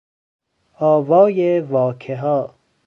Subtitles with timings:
[0.79, 2.53] آوای واکهها